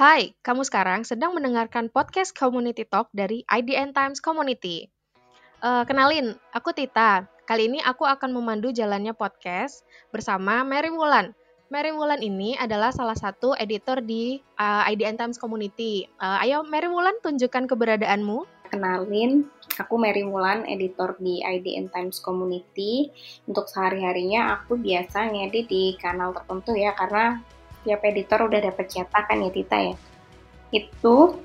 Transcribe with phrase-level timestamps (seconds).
[0.00, 4.88] Hai, kamu sekarang sedang mendengarkan podcast Community Talk dari IDN Times Community.
[5.60, 7.28] Uh, kenalin, aku Tita.
[7.44, 11.36] Kali ini aku akan memandu jalannya podcast bersama Mary Wulan.
[11.68, 16.08] Mary Wulan ini adalah salah satu editor di uh, IDN Times Community.
[16.16, 18.48] Uh, ayo Mary Wulan tunjukkan keberadaanmu.
[18.72, 23.12] Kenalin, aku Mary Wulan, editor di IDN Times Community.
[23.44, 27.44] Untuk sehari-harinya aku biasa ngedit di kanal tertentu ya, karena
[27.86, 29.94] tiap editor udah dapet cetakan ya Tita ya?
[30.70, 31.40] Itu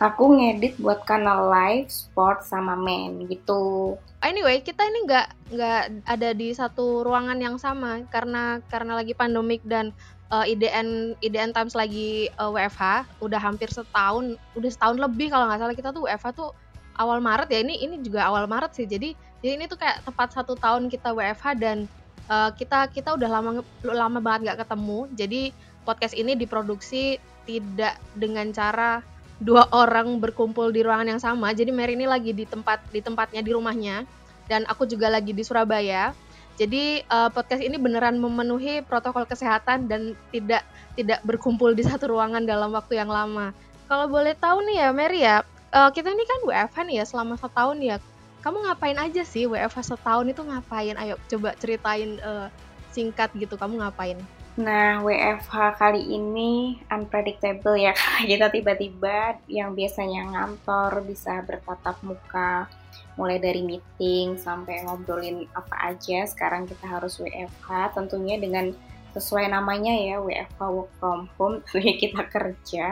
[0.00, 3.96] aku ngedit buat kanal live sport sama men gitu.
[4.20, 5.26] Anyway kita ini nggak
[5.56, 9.94] nggak ada di satu ruangan yang sama karena karena lagi pandemik dan
[10.30, 15.48] uh, IDN IDN Times lagi uh, eh, WFH udah hampir setahun udah setahun lebih kalau
[15.50, 15.76] nggak salah.
[15.76, 16.50] Kita tuh WFH tuh
[16.96, 17.60] awal Maret ya.
[17.64, 18.86] Ini ini juga awal Maret sih.
[18.86, 21.88] Jadi jadi ini tuh kayak tepat satu tahun kita WFH dan
[22.28, 23.50] uh, kita kita udah lama
[23.84, 25.00] lama banget nggak ketemu.
[25.16, 25.42] Jadi
[25.84, 29.00] podcast ini diproduksi tidak dengan cara
[29.40, 31.50] dua orang berkumpul di ruangan yang sama.
[31.56, 34.04] Jadi Mary ini lagi di tempat di tempatnya di rumahnya
[34.46, 36.12] dan aku juga lagi di Surabaya.
[36.60, 40.60] Jadi uh, podcast ini beneran memenuhi protokol kesehatan dan tidak
[40.92, 43.56] tidak berkumpul di satu ruangan dalam waktu yang lama.
[43.88, 45.40] Kalau boleh tahu nih ya Mary ya,
[45.72, 47.96] uh, kita ini kan WFH nih ya selama setahun ya.
[48.44, 51.00] Kamu ngapain aja sih WFH setahun itu ngapain?
[51.00, 52.52] Ayo coba ceritain uh,
[52.92, 54.20] singkat gitu kamu ngapain?
[54.60, 57.96] Nah, WFH kali ini unpredictable ya,
[58.30, 62.68] kita tiba-tiba yang biasanya ngantor bisa bertatap muka,
[63.16, 68.76] mulai dari meeting sampai ngobrolin apa aja, sekarang kita harus WFH, tentunya dengan
[69.16, 72.86] sesuai namanya ya, WFH work from home, tentunya kita kerja.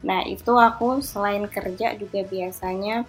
[0.00, 3.04] Nah, itu aku selain kerja juga biasanya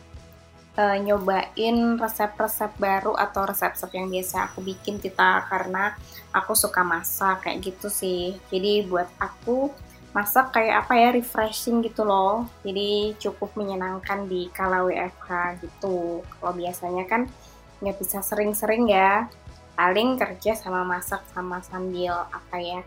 [0.79, 5.91] uh, nyobain resep-resep baru atau resep-resep yang biasa aku bikin kita karena
[6.31, 8.39] aku suka masak kayak gitu sih.
[8.47, 9.67] Jadi buat aku
[10.15, 12.47] masak kayak apa ya refreshing gitu loh.
[12.63, 16.23] Jadi cukup menyenangkan di kala WFH gitu.
[16.23, 17.27] Kalau biasanya kan
[17.83, 19.27] nggak bisa sering-sering ya.
[19.75, 22.81] Paling kerja sama masak sama sambil apa ya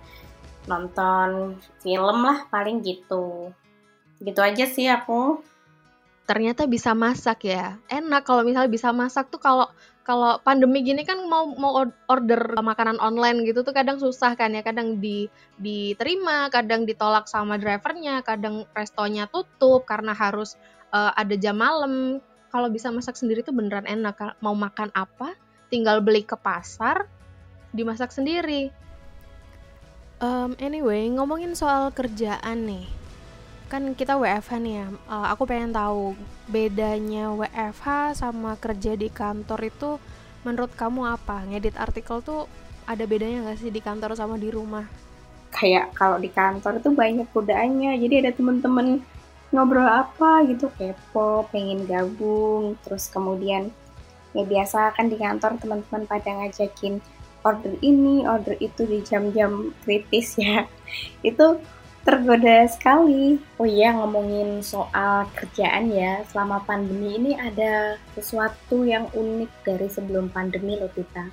[0.69, 3.53] nonton film lah paling gitu.
[4.23, 5.52] Gitu aja sih aku
[6.23, 7.79] ternyata bisa masak ya.
[7.91, 9.67] Enak kalau misalnya bisa masak tuh kalau
[10.03, 14.63] kalau pandemi gini kan mau mau order makanan online gitu tuh kadang susah kan ya.
[14.63, 15.27] Kadang di
[15.59, 20.55] diterima kadang ditolak sama drivernya kadang restonya tutup karena harus
[20.95, 22.23] uh, ada jam malam.
[22.53, 24.39] Kalau bisa masak sendiri tuh beneran enak.
[24.45, 25.35] Mau makan apa
[25.73, 27.09] tinggal beli ke pasar
[27.75, 28.71] dimasak sendiri.
[30.23, 33.02] Um, anyway ngomongin soal kerjaan nih
[33.73, 34.87] kan kita WFH nih ya.
[35.09, 36.13] Uh, aku pengen tahu
[36.45, 39.97] bedanya WFH sama kerja di kantor itu
[40.45, 41.49] menurut kamu apa?
[41.49, 42.45] Ngedit artikel tuh
[42.85, 44.85] ada bedanya nggak sih di kantor sama di rumah?
[45.57, 47.97] Kayak kalau di kantor itu banyak godaannya.
[47.97, 49.01] Jadi ada temen-temen
[49.57, 52.77] ngobrol apa gitu kepo pengen gabung.
[52.85, 53.73] Terus kemudian
[54.37, 57.01] ya biasa kan di kantor teman-teman pada ngajakin
[57.41, 60.69] order ini order itu di jam-jam kritis ya.
[61.25, 61.57] Itu
[62.03, 63.39] tergoda sekali.
[63.59, 70.31] Oh iya ngomongin soal kerjaan ya, selama pandemi ini ada sesuatu yang unik dari sebelum
[70.31, 71.31] pandemi loh Tita.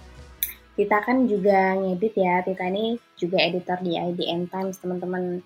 [0.78, 5.44] Tita kan juga ngedit ya, Tita ini juga editor di IDN Times teman-teman.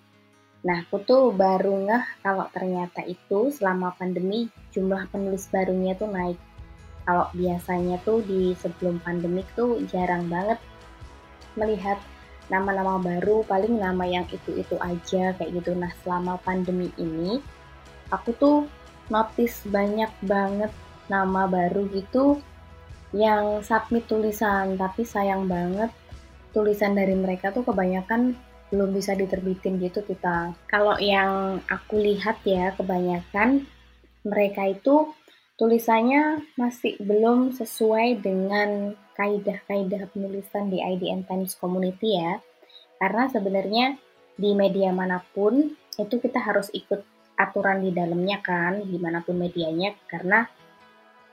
[0.63, 6.39] Nah aku tuh baru ngeh kalau ternyata itu selama pandemi jumlah penulis barunya tuh naik.
[7.03, 10.55] Kalau biasanya tuh di sebelum pandemik tuh jarang banget
[11.59, 11.99] melihat
[12.53, 15.73] nama-nama baru paling nama yang itu-itu aja kayak gitu.
[15.73, 17.41] Nah selama pandemi ini
[18.13, 18.57] aku tuh
[19.09, 20.69] notice banyak banget
[21.09, 22.37] nama baru gitu
[23.17, 24.77] yang submit tulisan.
[24.77, 25.89] Tapi sayang banget
[26.53, 28.37] tulisan dari mereka tuh kebanyakan
[28.73, 33.69] belum bisa diterbitin gitu kita kalau yang aku lihat ya kebanyakan
[34.25, 35.13] mereka itu
[35.61, 42.41] tulisannya masih belum sesuai dengan kaidah-kaidah penulisan di IDN Times Community ya.
[42.97, 43.85] Karena sebenarnya
[44.33, 47.05] di media mana pun itu kita harus ikut
[47.37, 50.45] aturan di dalamnya kan, di mana pun medianya, karena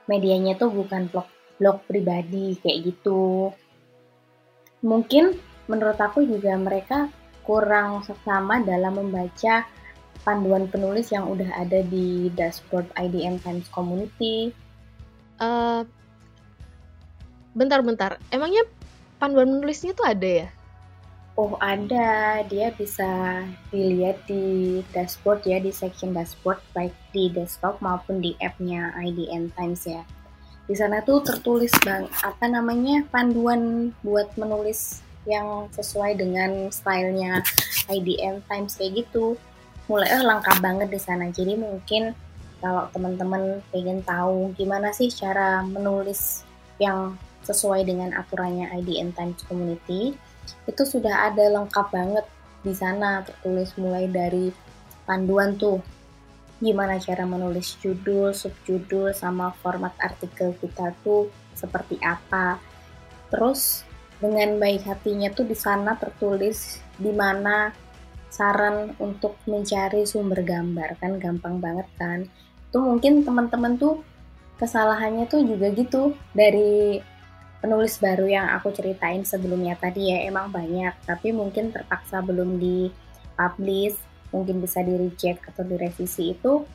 [0.09, 1.29] medianya tuh bukan blog
[1.61, 3.53] blog pribadi kayak gitu.
[4.81, 5.37] Mungkin
[5.69, 7.05] menurut aku juga mereka
[7.45, 9.65] kurang seksama dalam membaca
[10.21, 14.53] panduan penulis yang udah ada di dashboard IDN Times Community.
[15.41, 15.85] Uh,
[17.51, 18.63] bentar-bentar, emangnya
[19.19, 20.47] panduan menulisnya tuh ada ya?
[21.39, 28.19] Oh ada, dia bisa dilihat di dashboard ya, di section dashboard baik di desktop maupun
[28.19, 30.03] di app-nya IDN Times ya.
[30.67, 37.41] Di sana tuh tertulis bang, apa namanya panduan buat menulis yang sesuai dengan stylenya
[37.87, 39.39] IDN Times kayak gitu.
[39.89, 41.27] mulai oh, lengkap banget di sana.
[41.35, 42.15] Jadi mungkin
[42.63, 46.47] kalau teman-teman pengen tahu gimana sih cara menulis
[46.79, 50.13] yang sesuai dengan aturannya IDN Times Community,
[50.69, 52.25] itu sudah ada lengkap banget
[52.61, 54.53] di sana tertulis mulai dari
[55.05, 55.81] panduan tuh
[56.61, 62.61] gimana cara menulis judul, subjudul, sama format artikel kita tuh seperti apa.
[63.33, 63.81] Terus
[64.21, 67.73] dengan baik hatinya tuh di sana tertulis di mana
[68.29, 72.29] saran untuk mencari sumber gambar kan gampang banget kan.
[72.69, 74.05] Itu mungkin teman-teman tuh
[74.61, 77.01] kesalahannya tuh juga gitu dari
[77.61, 80.97] penulis baru yang aku ceritain sebelumnya tadi ya emang banyak.
[81.05, 82.89] Tapi mungkin terpaksa belum di
[83.37, 83.95] publish
[84.33, 86.65] mungkin bisa di reject atau direvisi itu.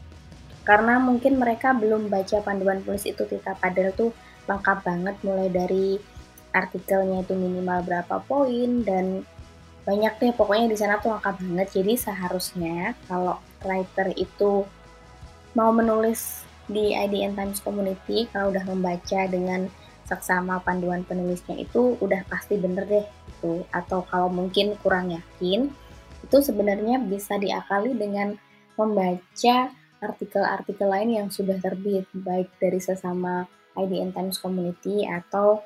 [0.63, 4.11] Karena mungkin mereka belum baca panduan penulis itu kita padahal tuh
[4.47, 5.99] lengkap banget mulai dari
[6.55, 9.27] artikelnya itu minimal berapa poin dan
[9.83, 10.33] banyak deh.
[10.35, 11.69] Pokoknya di sana tuh lengkap banget.
[11.83, 14.67] Jadi seharusnya kalau writer itu
[15.55, 19.71] mau menulis di IDN Times Community kalau udah membaca dengan
[20.07, 25.69] seksama panduan penulisnya itu udah pasti bener deh itu atau kalau mungkin kurang yakin
[26.23, 28.39] itu sebenarnya bisa diakali dengan
[28.79, 29.71] membaca
[30.03, 35.61] artikel-artikel lain yang sudah terbit baik dari sesama IDN Times Community atau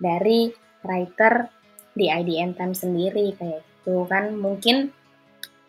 [0.00, 0.50] dari
[0.82, 1.50] writer
[1.94, 4.06] di IDN Times sendiri kayak gitu.
[4.06, 4.90] Kan mungkin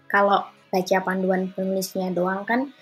[0.09, 2.73] kalau baca panduan penulisnya doang kan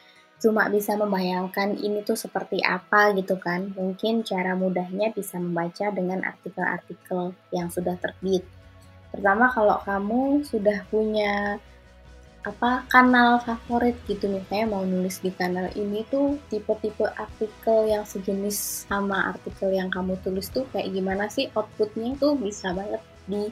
[0.42, 3.70] cuma bisa membayangkan ini tuh seperti apa gitu kan.
[3.78, 8.42] Mungkin cara mudahnya bisa membaca dengan artikel-artikel yang sudah terbit.
[9.14, 11.62] Pertama kalau kamu sudah punya
[12.42, 18.90] apa kanal favorit gitu misalnya mau nulis di kanal ini tuh tipe-tipe artikel yang sejenis
[18.90, 22.98] sama artikel yang kamu tulis tuh kayak gimana sih outputnya tuh bisa banget
[23.30, 23.46] di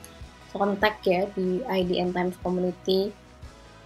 [0.49, 3.13] kontak ya di IDN Times Community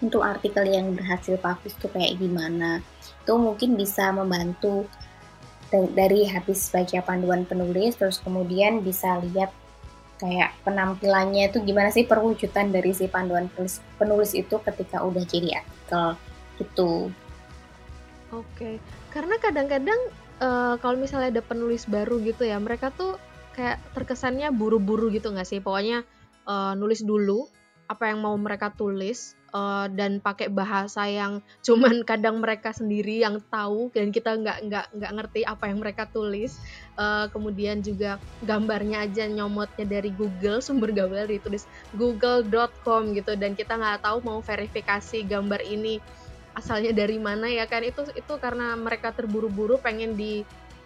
[0.03, 4.85] untuk artikel yang berhasil publish tuh kayak gimana itu mungkin bisa membantu
[5.73, 9.49] dari habis baca panduan penulis terus kemudian bisa lihat
[10.21, 15.59] kayak penampilannya itu gimana sih perwujudan dari si panduan penulis, penulis itu ketika udah jadi
[15.59, 16.05] artikel
[16.61, 17.11] gitu.
[18.31, 18.79] Oke,
[19.11, 19.99] karena kadang-kadang
[20.41, 23.19] uh, kalau misalnya ada penulis baru gitu ya, mereka tuh
[23.53, 25.59] kayak terkesannya buru-buru gitu nggak sih?
[25.59, 26.07] Pokoknya
[26.47, 27.45] uh, nulis dulu
[27.91, 33.39] apa yang mau mereka tulis, uh, dan pakai bahasa yang cuman kadang mereka sendiri yang
[33.47, 36.57] tahu dan kita nggak nggak nggak ngerti apa yang mereka tulis.
[36.93, 43.37] Uh, kemudian juga gambarnya aja nyomotnya dari Google sumber gambar ditulis google.com gitu.
[43.37, 46.01] Dan kita nggak tahu mau verifikasi gambar ini
[46.53, 47.85] asalnya dari mana ya kan.
[47.85, 50.43] Itu itu karena mereka terburu-buru pengen di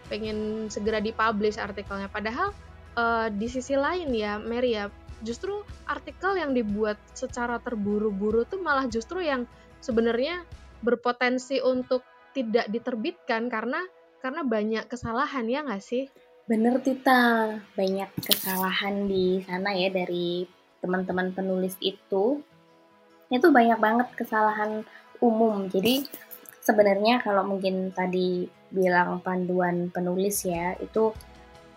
[0.08, 2.08] pengen segera dipublish artikelnya.
[2.08, 2.56] Padahal
[2.96, 4.88] uh, di sisi lain ya Mary ya
[5.26, 9.50] justru artikel yang dibuat secara terburu-buru tuh malah justru yang
[9.82, 10.46] sebenarnya
[10.82, 13.82] berpotensi untuk tidak diterbitkan karena
[14.22, 16.06] karena banyak kesalahan ya nggak sih?
[16.48, 20.48] Bener Tita, banyak kesalahan di sana ya dari
[20.80, 22.40] teman-teman penulis itu.
[23.28, 24.88] Itu banyak banget kesalahan
[25.20, 25.68] umum.
[25.68, 26.08] Jadi
[26.64, 31.12] sebenarnya kalau mungkin tadi bilang panduan penulis ya, itu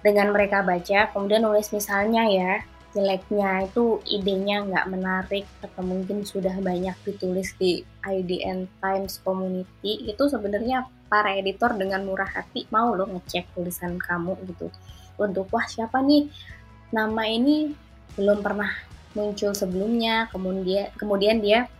[0.00, 2.52] dengan mereka baca kemudian nulis misalnya ya
[2.90, 10.24] jeleknya itu idenya nggak menarik atau mungkin sudah banyak ditulis di IDN Times Community itu
[10.26, 14.70] sebenarnya para editor dengan murah hati mau loh ngecek tulisan kamu gitu.
[15.20, 16.26] Untuk wah siapa nih?
[16.90, 17.70] Nama ini
[18.18, 18.70] belum pernah
[19.14, 20.26] muncul sebelumnya.
[20.34, 21.70] Kemudian kemudian dia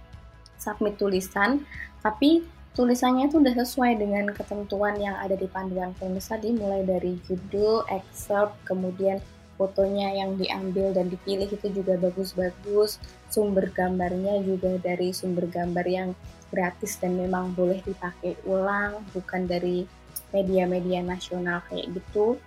[0.63, 1.67] submit tulisan
[2.07, 2.47] tapi
[2.79, 7.83] tulisannya itu udah sesuai dengan ketentuan yang ada di panduan penulis tadi mulai dari judul,
[7.91, 9.19] excerpt, kemudian
[9.61, 12.97] fotonya yang diambil dan dipilih itu juga bagus-bagus.
[13.29, 16.17] Sumber gambarnya juga dari sumber gambar yang
[16.49, 19.85] gratis dan memang boleh dipakai ulang bukan dari
[20.33, 22.41] media-media nasional kayak gitu.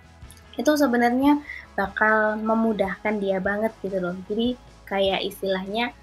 [0.58, 1.38] Itu sebenarnya
[1.78, 4.18] bakal memudahkan dia banget gitu loh.
[4.26, 5.94] Jadi kayak istilahnya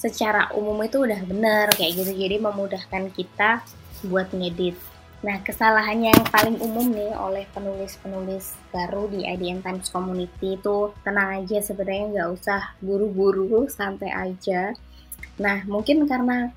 [0.00, 2.12] secara umum itu udah bener kayak gitu.
[2.16, 3.60] Jadi memudahkan kita
[4.08, 4.95] buat ngedit
[5.26, 11.42] Nah, kesalahan yang paling umum nih oleh penulis-penulis baru di IDN Times Community itu tenang
[11.42, 14.70] aja sebenarnya nggak usah buru-buru, santai aja.
[15.42, 16.54] Nah, mungkin karena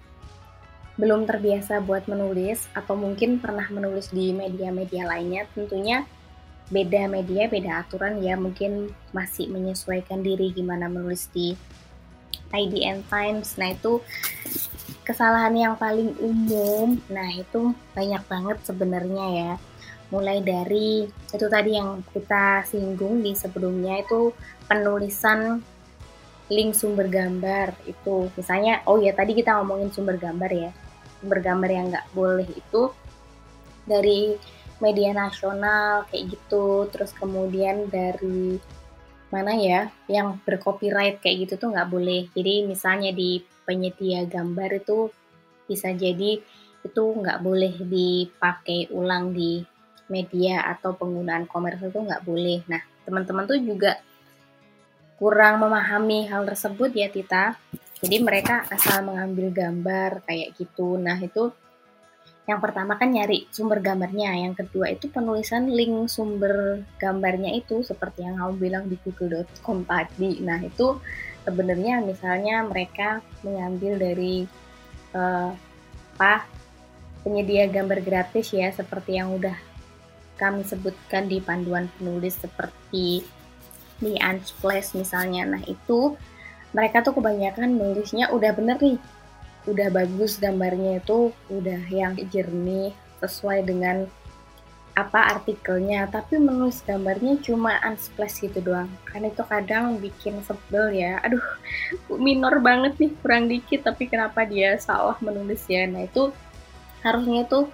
[1.01, 6.05] belum terbiasa buat menulis atau mungkin pernah menulis di media-media lainnya, tentunya
[6.69, 11.57] beda media, beda aturan ya, mungkin masih menyesuaikan diri gimana menulis di
[12.53, 13.57] IDN Times.
[13.57, 13.97] Nah, itu
[15.09, 19.51] kesalahan yang paling umum, nah itu banyak banget sebenarnya ya.
[20.13, 24.29] Mulai dari itu tadi yang kita singgung di sebelumnya itu
[24.69, 25.65] penulisan
[26.53, 28.29] link sumber gambar itu.
[28.37, 30.69] Misalnya oh ya tadi kita ngomongin sumber gambar ya.
[31.17, 32.93] Sumber gambar yang nggak boleh itu
[33.89, 34.37] dari
[34.77, 36.85] media nasional kayak gitu.
[36.93, 38.61] Terus kemudian dari
[39.29, 42.29] mana ya yang bercopyright kayak gitu tuh nggak boleh.
[42.33, 45.13] Jadi misalnya di penyedia gambar itu
[45.69, 46.41] bisa jadi
[46.81, 49.61] itu nggak boleh dipakai ulang di
[50.09, 52.65] media atau penggunaan komersil itu nggak boleh.
[52.65, 54.01] Nah teman-teman tuh juga
[55.21, 57.53] kurang memahami hal tersebut ya Tita.
[58.01, 60.97] Jadi mereka asal mengambil gambar kayak gitu.
[60.97, 61.53] Nah itu
[62.49, 68.25] yang pertama kan nyari sumber gambarnya, yang kedua itu penulisan link sumber gambarnya itu seperti
[68.25, 70.41] yang kamu bilang di google.com tadi.
[70.41, 70.97] Nah, itu
[71.45, 74.49] sebenarnya misalnya mereka mengambil dari
[75.13, 75.53] uh,
[76.17, 76.49] apa
[77.21, 79.53] penyedia gambar gratis ya seperti yang udah
[80.41, 83.21] kami sebutkan di panduan penulis seperti
[84.01, 85.45] di Unsplash misalnya.
[85.45, 86.17] Nah, itu
[86.73, 88.97] mereka tuh kebanyakan nulisnya udah bener nih
[89.69, 94.09] udah bagus gambarnya itu udah yang jernih sesuai dengan
[94.99, 96.11] apa artikelnya.
[96.11, 98.91] Tapi menulis gambarnya cuma unsplash gitu doang.
[99.07, 101.23] Kan itu kadang bikin sebel ya.
[101.23, 101.43] Aduh
[102.25, 103.87] minor banget nih kurang dikit.
[103.87, 105.87] Tapi kenapa dia salah menulis ya?
[105.87, 106.35] Nah itu
[106.99, 107.71] harusnya itu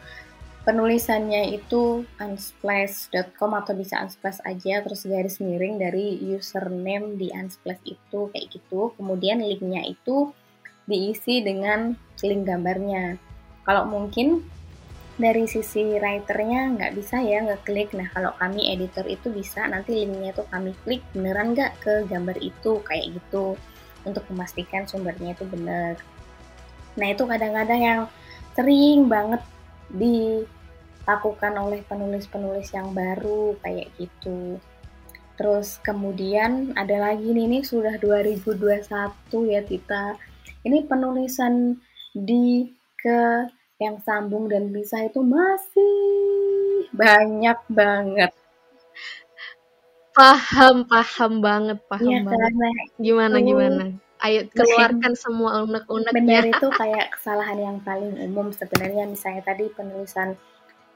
[0.65, 8.29] penulisannya itu unsplash.com atau bisa unsplash aja terus garis miring dari username di unsplash itu
[8.33, 8.93] kayak gitu.
[8.97, 10.33] Kemudian linknya itu
[10.85, 13.17] diisi dengan link gambarnya.
[13.65, 14.45] Kalau mungkin
[15.15, 17.95] dari sisi writernya nggak bisa ya ngeklik.
[17.95, 22.37] Nah kalau kami editor itu bisa nanti linknya tuh kami klik beneran nggak ke gambar
[22.43, 23.55] itu kayak gitu
[24.03, 25.97] untuk memastikan sumbernya itu bener.
[26.99, 28.01] Nah itu kadang-kadang yang
[28.55, 29.41] sering banget
[29.91, 34.59] dilakukan oleh penulis-penulis yang baru kayak gitu.
[35.35, 38.87] Terus kemudian ada lagi nih, nih sudah 2021
[39.51, 40.15] ya Tita
[40.65, 41.77] ini penulisan
[42.11, 43.45] di ke
[43.77, 48.31] yang sambung dan bisa itu masih banyak banget.
[50.15, 52.87] Paham, paham banget, paham ya, banget.
[52.97, 53.83] Gimana, itu, gimana?
[54.23, 56.15] Ayo keluarkan semua unek-uneknya.
[56.15, 59.11] Benar itu kayak kesalahan yang paling umum sebenarnya.
[59.11, 60.39] Misalnya tadi penulisan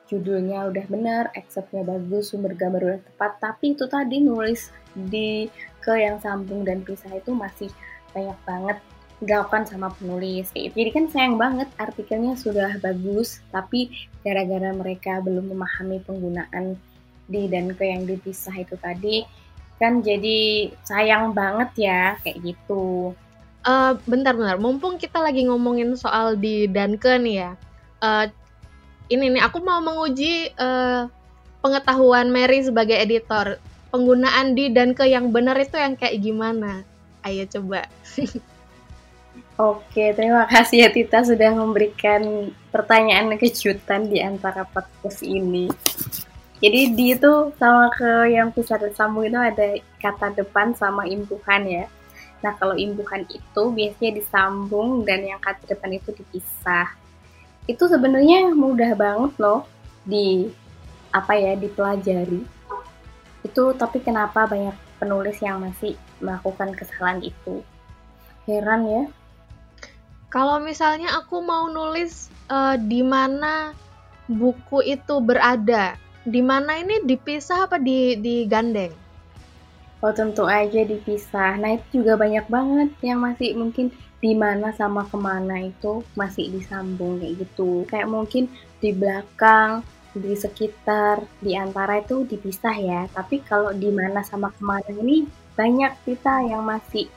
[0.08, 5.46] judulnya udah benar, acceptnya bagus, sumber gambar udah tepat, tapi itu tadi nulis di
[5.84, 7.70] ke yang sambung dan pisah itu masih
[8.16, 8.80] banyak banget
[9.20, 10.48] dilakukan sama penulis.
[10.56, 13.92] Jadi kan sayang banget artikelnya sudah bagus, tapi
[14.24, 16.80] gara-gara mereka belum memahami penggunaan
[17.30, 19.28] di dan ke yang dipisah itu tadi,
[19.78, 23.14] kan jadi sayang banget ya kayak gitu.
[23.68, 27.52] Uh, bentar bentar, mumpung kita lagi ngomongin soal di dan ke nih ya.
[28.00, 28.26] Uh,
[29.12, 31.12] ini nih aku mau menguji uh,
[31.60, 33.60] pengetahuan Mary sebagai editor.
[33.90, 36.86] Penggunaan di dan ke yang benar itu yang kayak gimana?
[37.26, 37.90] Ayo coba.
[39.60, 45.68] Oke, terima kasih ya Tita sudah memberikan pertanyaan kejutan di antara podcast ini.
[46.64, 51.86] Jadi di itu sama ke yang bisa tersambung itu ada kata depan sama imbuhan ya.
[52.40, 56.96] Nah kalau imbuhan itu biasanya disambung dan yang kata depan itu dipisah.
[57.68, 59.68] Itu sebenarnya mudah banget loh
[60.08, 60.48] di
[61.12, 62.48] apa ya dipelajari.
[63.44, 67.60] Itu tapi kenapa banyak penulis yang masih melakukan kesalahan itu?
[68.48, 69.19] Heran ya
[70.30, 73.74] kalau misalnya aku mau nulis uh, di mana
[74.30, 78.94] buku itu berada, di mana ini dipisah apa di digandeng?
[80.00, 81.60] Oh tentu aja dipisah.
[81.60, 83.92] Nah itu juga banyak banget yang masih mungkin
[84.24, 87.84] di mana sama ke mana itu masih disambung kayak gitu.
[87.90, 88.48] Kayak mungkin
[88.80, 89.84] di belakang,
[90.16, 93.02] di sekitar, di antara itu dipisah ya.
[93.12, 97.12] Tapi kalau di mana sama ke mana ini banyak kita yang masih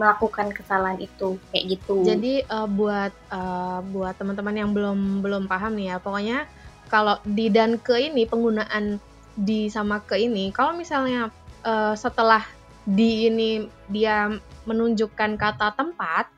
[0.00, 2.00] melakukan kesalahan itu kayak gitu.
[2.08, 6.48] Jadi uh, buat uh, buat teman-teman yang belum belum paham nih ya, pokoknya
[6.88, 8.96] kalau di dan ke ini penggunaan
[9.36, 11.28] di sama ke ini, kalau misalnya
[11.62, 12.40] uh, setelah
[12.88, 14.32] di ini dia
[14.64, 16.32] menunjukkan kata tempat,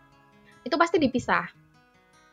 [0.67, 1.47] itu pasti dipisah.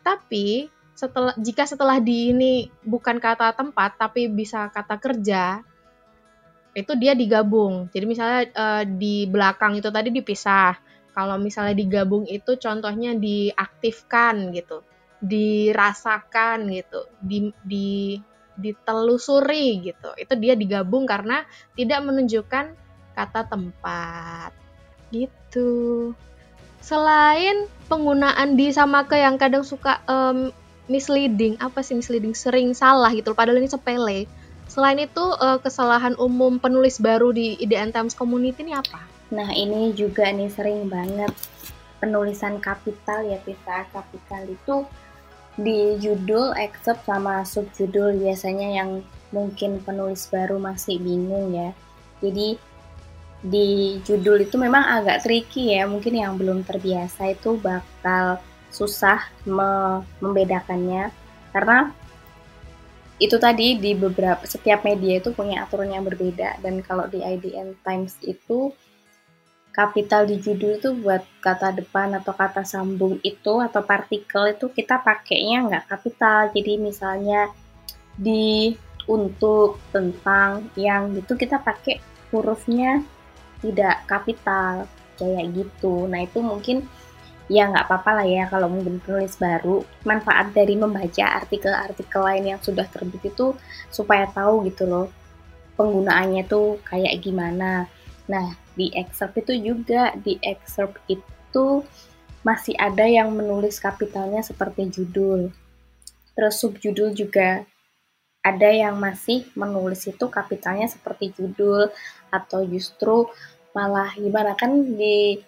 [0.01, 0.65] Tapi
[0.97, 5.61] setelah jika setelah di ini bukan kata tempat tapi bisa kata kerja,
[6.73, 7.87] itu dia digabung.
[7.93, 14.85] Jadi misalnya uh, di belakang itu tadi dipisah kalau misalnya digabung itu contohnya diaktifkan gitu,
[15.19, 18.19] dirasakan gitu, di, di
[18.59, 20.11] ditelusuri gitu.
[20.19, 22.75] Itu dia digabung karena tidak menunjukkan
[23.15, 24.51] kata tempat.
[25.09, 26.11] Gitu.
[26.83, 30.51] Selain penggunaan di sama ke yang kadang suka um,
[30.91, 32.35] misleading, apa sih misleading?
[32.35, 34.27] Sering salah gitu, padahal ini sepele.
[34.69, 39.01] Selain itu uh, kesalahan umum penulis baru di IDN Times Community ini apa?
[39.29, 41.33] Nah ini juga nih sering banget
[42.01, 43.85] penulisan kapital ya Pita.
[43.93, 44.75] Kapital itu
[45.59, 51.75] di judul, excerpt sama subjudul biasanya yang mungkin penulis baru masih bingung ya.
[52.23, 52.57] Jadi
[53.39, 55.85] di judul itu memang agak tricky ya.
[55.85, 61.09] Mungkin yang belum terbiasa itu bakal susah me membedakannya
[61.49, 61.89] karena
[63.19, 67.75] itu tadi di beberapa setiap media itu punya aturan yang berbeda dan kalau di IDN
[67.83, 68.71] Times itu
[69.69, 74.99] kapital di judul itu buat kata depan atau kata sambung itu atau partikel itu kita
[74.99, 76.49] pakainya nggak kapital.
[76.51, 77.47] Jadi misalnya
[78.17, 78.73] di
[79.09, 81.97] untuk tentang yang gitu kita pakai
[82.29, 83.01] hurufnya
[83.63, 84.85] tidak kapital
[85.17, 86.05] kayak gitu.
[86.05, 86.85] Nah itu mungkin
[87.49, 89.81] ya nggak apa-apa lah ya kalau mungkin penulis baru.
[90.05, 93.57] Manfaat dari membaca artikel-artikel lain yang sudah terbit itu
[93.89, 95.07] supaya tahu gitu loh
[95.79, 97.87] penggunaannya tuh kayak gimana.
[98.27, 98.47] Nah
[98.79, 101.83] di excerpt itu juga di excerpt itu
[102.47, 105.51] masih ada yang menulis kapitalnya seperti judul
[106.39, 107.67] terus subjudul juga
[108.39, 111.91] ada yang masih menulis itu kapitalnya seperti judul
[112.31, 113.27] atau justru
[113.75, 115.43] malah gimana kan di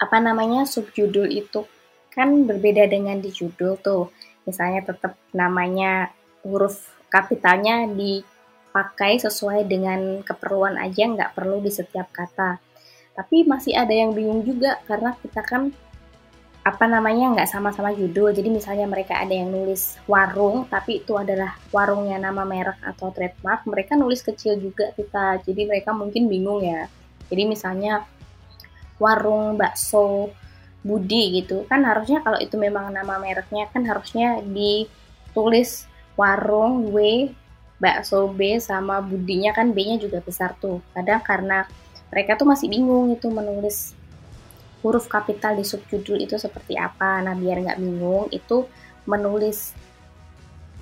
[0.00, 1.68] apa namanya subjudul itu
[2.14, 4.14] kan berbeda dengan di judul tuh.
[4.46, 6.14] Misalnya tetap namanya
[6.46, 7.90] huruf kapitalnya
[8.74, 12.58] dipakai sesuai dengan keperluan aja, nggak perlu di setiap kata.
[13.14, 15.70] Tapi masih ada yang bingung juga karena kita kan
[16.66, 18.34] apa namanya nggak sama-sama judul.
[18.34, 23.62] Jadi misalnya mereka ada yang nulis warung, tapi itu adalah warungnya nama merek atau trademark.
[23.62, 25.38] Mereka nulis kecil juga kita.
[25.46, 26.90] Jadi mereka mungkin bingung ya.
[27.30, 28.02] Jadi misalnya
[28.98, 30.34] warung bakso
[30.82, 35.86] Budi gitu kan harusnya kalau itu memang nama mereknya kan harusnya ditulis
[36.18, 37.30] warung W
[37.78, 40.80] bakso B sama Budinya kan B-nya juga besar tuh.
[40.94, 41.66] Kadang karena
[42.14, 43.92] mereka tuh masih bingung itu menulis
[44.84, 47.24] huruf kapital di subjudul itu seperti apa.
[47.24, 48.68] Nah biar nggak bingung itu
[49.08, 49.72] menulis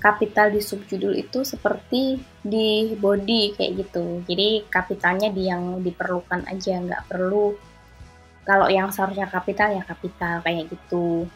[0.02, 4.26] kapital di subjudul itu seperti di body kayak gitu.
[4.26, 7.54] Jadi kapitalnya di yang diperlukan aja nggak perlu.
[8.42, 11.30] Kalau yang seharusnya kapital ya kapital kayak gitu.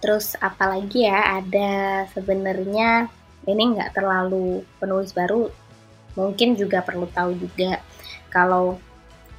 [0.00, 3.12] Terus apalagi ya ada sebenarnya
[3.44, 5.48] ini nggak terlalu penulis baru
[6.14, 7.82] mungkin juga perlu tahu juga
[8.30, 8.78] kalau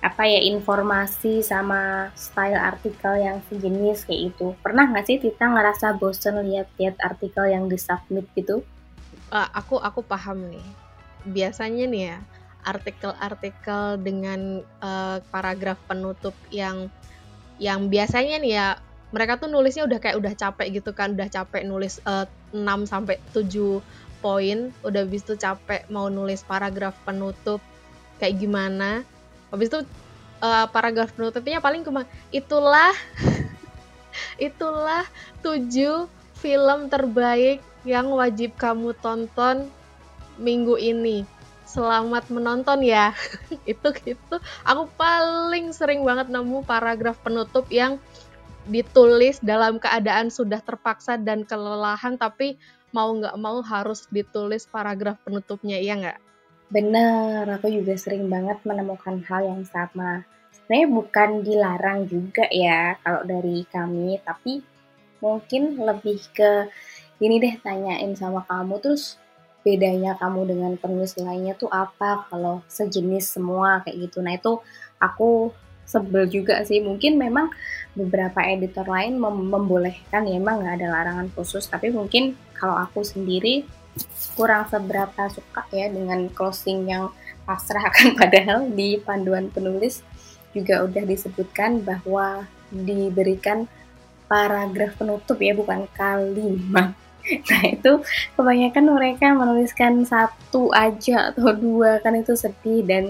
[0.05, 5.97] apa ya informasi sama style artikel yang sejenis kayak itu pernah nggak sih kita ngerasa
[5.97, 8.61] bosen lihat-lihat artikel yang disubmit gitu?
[9.33, 10.61] Uh, aku aku paham nih.
[11.25, 12.17] Biasanya nih ya
[12.65, 16.93] artikel-artikel dengan uh, paragraf penutup yang
[17.57, 18.67] yang biasanya nih ya
[19.15, 23.15] mereka tuh nulisnya udah kayak udah capek gitu kan, udah capek nulis uh, 6 sampai
[23.31, 23.79] 7
[24.19, 27.63] poin, udah habis itu capek mau nulis paragraf penutup
[28.19, 29.07] kayak gimana.
[29.55, 29.79] Habis itu
[30.43, 32.03] uh, paragraf penutupnya paling cuma
[32.35, 32.91] itulah
[34.51, 35.07] itulah
[35.39, 39.71] 7 film terbaik yang wajib kamu tonton
[40.35, 41.23] minggu ini.
[41.65, 43.15] Selamat menonton ya.
[43.71, 44.35] Itu gitu.
[44.63, 47.97] Aku paling sering banget nemu paragraf penutup yang
[48.65, 52.57] ditulis dalam keadaan sudah terpaksa dan kelelahan tapi
[52.95, 56.19] mau nggak mau harus ditulis paragraf penutupnya iya nggak?
[56.71, 60.23] Bener aku juga sering banget menemukan hal yang sama.
[60.55, 64.63] Sebenarnya bukan dilarang juga ya kalau dari kami tapi
[65.19, 66.71] mungkin lebih ke
[67.21, 69.19] ini deh tanyain sama kamu terus
[69.65, 72.25] bedanya kamu dengan penulis lainnya tuh apa?
[72.31, 74.23] Kalau sejenis semua kayak gitu.
[74.23, 74.61] Nah itu
[74.97, 75.53] aku
[75.85, 76.81] sebel juga sih.
[76.81, 77.53] Mungkin memang
[77.95, 81.65] beberapa editor lain mem membolehkan ya emang nggak ada larangan khusus.
[81.69, 83.63] Tapi mungkin kalau aku sendiri
[84.35, 87.13] kurang seberapa suka ya dengan closing yang
[87.47, 87.87] pasrah.
[87.93, 90.03] Kan padahal di panduan penulis
[90.51, 93.69] juga udah disebutkan bahwa diberikan
[94.25, 96.97] paragraf penutup ya bukan kalimat
[97.49, 97.91] Nah itu
[98.37, 102.85] kebanyakan mereka menuliskan satu aja atau dua kan itu sedih.
[102.85, 103.03] Dan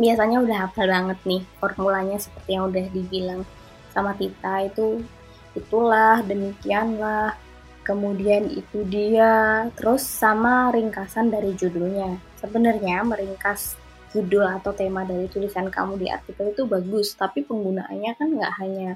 [0.00, 3.44] biasanya udah hafal banget nih formulanya seperti yang udah dibilang
[3.92, 5.04] sama Tita itu
[5.52, 7.36] itulah demikianlah
[7.84, 13.76] kemudian itu dia terus sama ringkasan dari judulnya sebenarnya meringkas
[14.10, 18.90] judul atau tema dari tulisan kamu di artikel itu bagus tapi penggunaannya kan nggak hanya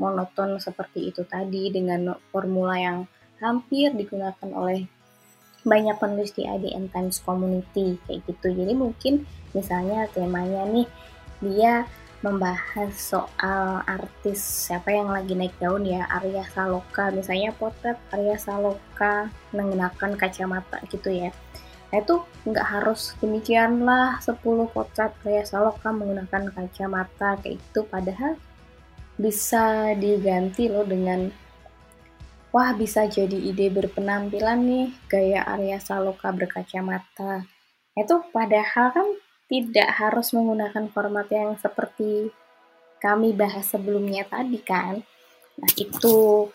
[0.00, 2.98] monoton seperti itu tadi dengan formula yang
[3.38, 4.88] hampir digunakan oleh
[5.60, 8.48] banyak penulis di IDN Times Community kayak gitu.
[8.48, 10.86] Jadi mungkin misalnya temanya nih
[11.40, 11.88] dia
[12.20, 17.08] membahas soal artis siapa yang lagi naik daun ya Arya Saloka.
[17.08, 21.32] Misalnya potret Arya Saloka mengenakan kacamata gitu ya.
[21.90, 24.38] Nah itu nggak harus demikian lah 10
[24.70, 27.82] potret Lea Saloka menggunakan kacamata kayak gitu.
[27.88, 28.38] Padahal
[29.18, 31.28] bisa diganti loh dengan
[32.54, 37.48] wah bisa jadi ide berpenampilan nih gaya Arya Saloka berkacamata.
[37.98, 39.06] Itu padahal kan
[39.50, 42.30] tidak harus menggunakan format yang seperti
[43.02, 45.02] kami bahas sebelumnya tadi kan.
[45.58, 46.48] Nah itu.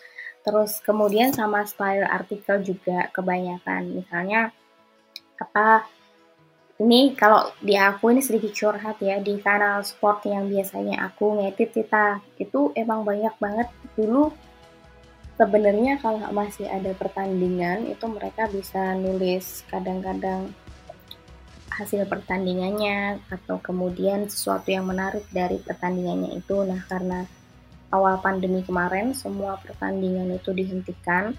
[0.45, 3.97] Terus kemudian sama style artikel juga kebanyakan.
[3.99, 4.53] Misalnya
[5.35, 5.83] apa
[6.79, 11.75] ini kalau di aku ini sedikit curhat ya di kanal sport yang biasanya aku ngedit
[11.75, 13.67] kita itu emang banyak banget.
[13.97, 14.29] Dulu
[15.35, 20.53] sebenarnya kalau masih ada pertandingan itu mereka bisa nulis kadang-kadang
[21.75, 26.63] hasil pertandingannya atau kemudian sesuatu yang menarik dari pertandingannya itu.
[26.63, 27.27] Nah karena
[27.91, 31.35] awal pandemi kemarin semua pertandingan itu dihentikan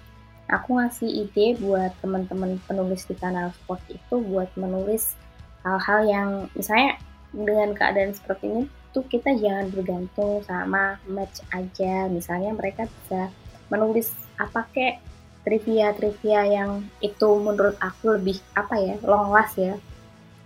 [0.46, 5.18] aku ngasih ide buat teman-teman penulis di kanal sport itu buat menulis
[5.66, 7.00] hal-hal yang misalnya
[7.34, 8.62] dengan keadaan seperti ini
[8.94, 12.06] tuh kita jangan bergantung sama match aja.
[12.08, 13.28] Misalnya mereka bisa
[13.68, 15.02] menulis apa kek
[15.42, 19.74] trivia-trivia yang itu menurut aku lebih apa ya long last ya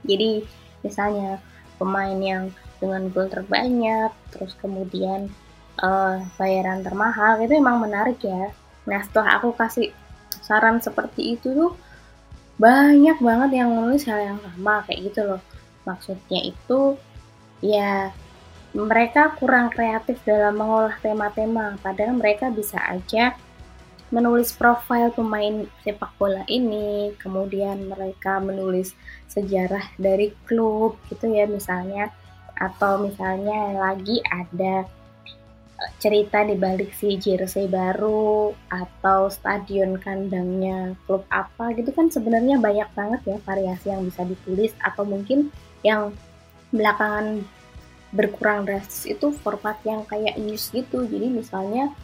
[0.05, 0.45] jadi
[0.81, 1.41] misalnya
[1.77, 5.29] pemain yang dengan gol terbanyak terus kemudian
[5.81, 8.53] uh, bayaran termahal itu emang menarik ya.
[8.89, 9.93] Nah setelah aku kasih
[10.41, 11.73] saran seperti itu tuh
[12.61, 15.43] banyak banget yang nulis hal yang sama kayak gitu loh.
[15.85, 16.97] Maksudnya itu
[17.61, 18.13] ya
[18.73, 21.77] mereka kurang kreatif dalam mengolah tema-tema.
[21.81, 23.37] Padahal mereka bisa aja
[24.11, 28.95] menulis profil pemain sepak bola ini kemudian mereka menulis
[29.31, 32.11] sejarah dari klub gitu ya misalnya
[32.59, 34.85] atau misalnya lagi ada
[35.97, 42.91] cerita di balik si jersey baru atau stadion kandangnya klub apa gitu kan sebenarnya banyak
[42.93, 45.49] banget ya variasi yang bisa ditulis atau mungkin
[45.81, 46.13] yang
[46.69, 47.41] belakangan
[48.11, 51.07] berkurang drastis itu format yang kayak news gitu.
[51.07, 51.95] Jadi misalnya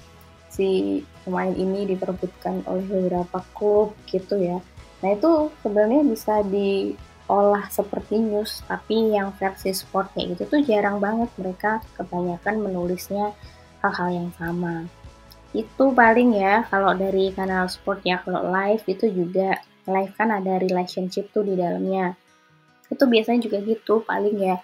[0.56, 4.64] si pemain ini diperebutkan oleh beberapa klub gitu ya.
[5.04, 11.28] Nah itu sebenarnya bisa diolah seperti news tapi yang versi sportnya itu tuh jarang banget
[11.36, 13.36] mereka kebanyakan menulisnya
[13.84, 14.88] hal-hal yang sama.
[15.52, 20.56] Itu paling ya kalau dari kanal sport ya kalau live itu juga live kan ada
[20.56, 22.16] relationship tuh di dalamnya.
[22.88, 24.56] Itu biasanya juga gitu paling ya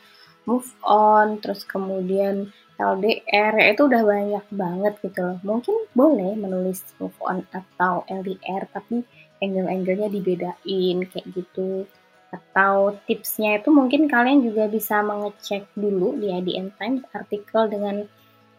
[0.48, 2.50] move on terus kemudian
[2.83, 5.38] LDR ya itu udah banyak banget gitu loh.
[5.47, 9.07] Mungkin boleh menulis move on atau LDR tapi
[9.38, 11.87] angle-angle-nya dibedain kayak gitu.
[12.33, 18.03] Atau tipsnya itu mungkin kalian juga bisa mengecek dulu di IDN Times artikel dengan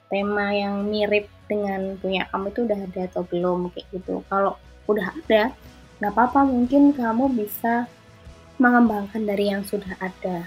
[0.07, 4.21] tema yang mirip dengan punya kamu itu udah ada atau belum kayak gitu.
[4.29, 4.55] Kalau
[4.85, 5.51] udah ada
[5.97, 7.89] nggak apa-apa mungkin kamu bisa
[8.61, 10.45] mengembangkan dari yang sudah ada.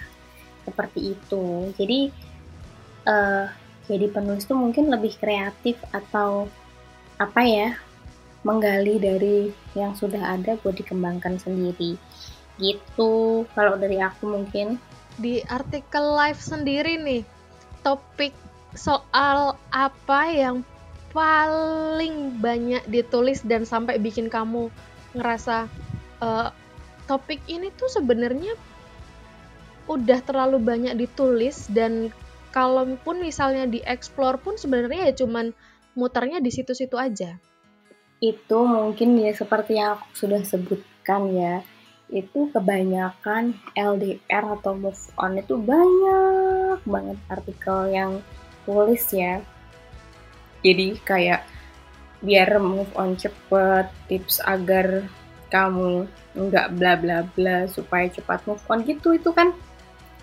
[0.62, 1.71] Seperti itu.
[1.75, 2.11] Jadi
[3.07, 3.47] uh,
[3.87, 6.51] jadi penulis itu mungkin lebih kreatif atau
[7.16, 7.68] apa ya
[8.46, 11.99] menggali dari yang sudah ada buat dikembangkan sendiri.
[12.62, 13.42] Gitu.
[13.51, 14.79] Kalau dari aku mungkin.
[15.16, 17.22] Di artikel live sendiri nih
[17.81, 18.37] topik
[18.77, 20.61] soal apa yang
[21.16, 24.68] paling banyak ditulis dan sampai bikin kamu
[25.16, 25.64] ngerasa
[26.20, 26.53] uh,
[27.09, 28.53] topik ini tuh sebenarnya
[29.88, 32.12] udah terlalu banyak ditulis dan
[32.57, 35.53] kalaupun misalnya dieksplor pun sebenarnya ya cuman
[35.92, 37.37] muternya di situ-situ aja.
[38.25, 41.61] Itu mungkin ya seperti yang aku sudah sebutkan ya.
[42.09, 48.25] Itu kebanyakan LDR atau move on itu banyak banget artikel yang
[48.64, 49.45] tulis ya
[50.66, 51.40] jadi kayak
[52.21, 55.07] biar move on cepet tips agar
[55.47, 59.55] kamu nggak bla bla bla supaya cepat move on gitu itu kan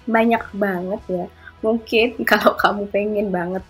[0.04, 1.26] banyak banget ya
[1.64, 3.64] mungkin kalau kamu pengen banget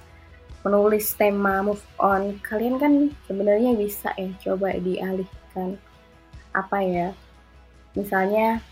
[0.63, 2.93] menulis tema move on kalian kan
[3.27, 5.77] sebenarnya bisa ya coba dialihkan.
[6.55, 7.11] Apa ya?
[7.93, 8.63] Misalnya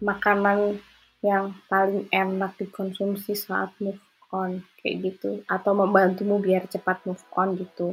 [0.00, 0.80] makanan
[1.20, 4.00] yang paling enak dikonsumsi saat move
[4.32, 5.44] on kayak gitu.
[5.44, 7.92] Atau membantumu biar cepat move on gitu.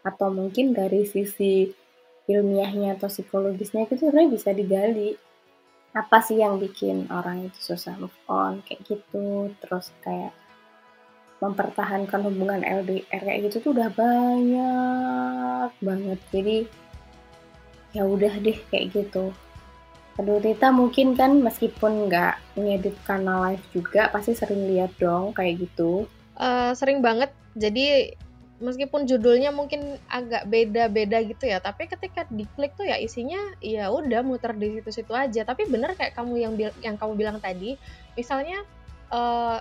[0.00, 1.68] Atau mungkin dari sisi
[2.30, 5.18] ilmiahnya atau psikologisnya itu sebenarnya bisa digali
[5.90, 10.30] apa sih yang bikin orang itu susah move on kayak gitu terus kayak
[11.42, 16.56] mempertahankan hubungan LDR kayak gitu tuh udah banyak banget jadi
[17.90, 19.34] ya udah deh kayak gitu
[20.20, 25.64] Aduh Tita mungkin kan meskipun nggak ngedit kanal live juga pasti sering lihat dong kayak
[25.64, 26.04] gitu.
[26.36, 27.32] Uh, sering banget.
[27.56, 28.12] Jadi
[28.60, 34.20] meskipun judulnya mungkin agak beda-beda gitu ya tapi ketika diklik tuh ya isinya ya udah
[34.20, 35.42] muter di situ-situ aja.
[35.42, 37.80] Tapi bener kayak kamu yang yang kamu bilang tadi
[38.14, 38.62] misalnya
[39.10, 39.58] uh,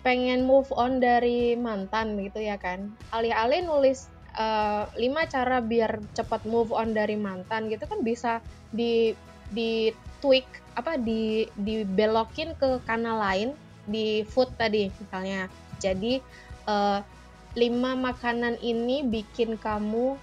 [0.00, 4.08] pengen move on dari mantan gitu ya kan alih-alih nulis
[4.40, 4.88] uh,
[5.28, 8.40] cara biar cepat move on dari mantan gitu kan bisa
[8.72, 9.12] di
[9.50, 10.46] di tweak
[10.78, 13.52] apa di dibelokin ke kanal lain
[13.90, 15.50] di food tadi misalnya.
[15.82, 16.22] Jadi
[16.68, 17.02] uh,
[17.58, 20.14] lima makanan ini bikin kamu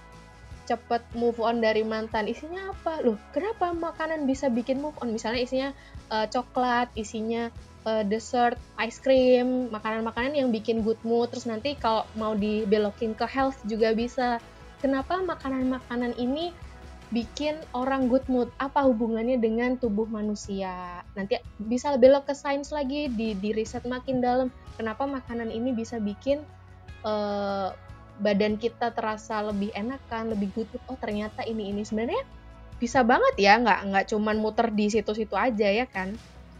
[0.68, 2.28] cepet move on dari mantan.
[2.28, 3.00] Isinya apa?
[3.00, 5.16] Loh kenapa makanan bisa bikin move on?
[5.16, 5.68] Misalnya isinya
[6.12, 7.48] uh, coklat isinya
[7.88, 11.32] uh, dessert ice cream makanan-makanan yang bikin good mood.
[11.32, 14.36] Terus nanti kalau mau dibelokin ke health juga bisa.
[14.78, 16.52] Kenapa makanan-makanan ini
[17.10, 18.52] bikin orang good mood?
[18.60, 21.02] Apa hubungannya dengan tubuh manusia?
[21.16, 24.48] Nanti bisa belok ke sains lagi di di riset makin dalam.
[24.76, 26.44] Kenapa makanan ini bisa bikin
[27.02, 27.74] uh,
[28.18, 30.68] badan kita terasa lebih enakan lebih mood.
[30.90, 31.82] Oh ternyata ini ini.
[31.86, 32.22] Sebenarnya
[32.78, 36.14] bisa banget ya nggak nggak cuman muter di situ-situ aja ya kan?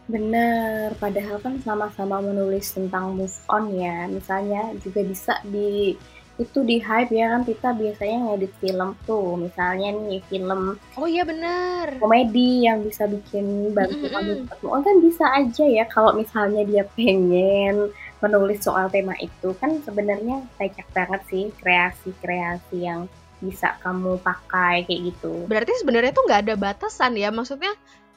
[0.08, 4.08] Bener, padahal kan sama-sama menulis tentang move on ya.
[4.08, 5.94] Misalnya juga bisa di
[6.38, 9.36] itu di hype ya kan kita biasanya ngedit film tuh.
[9.36, 11.98] Misalnya nih film oh iya benar.
[12.00, 14.80] komedi yang bisa bikin bantu mm -hmm.
[14.86, 20.86] kan bisa aja ya kalau misalnya dia pengen menulis soal tema itu kan sebenarnya banyak
[20.90, 23.06] banget sih kreasi-kreasi yang
[23.38, 25.46] bisa kamu pakai kayak gitu.
[25.46, 27.70] Berarti sebenarnya tuh nggak ada batasan ya maksudnya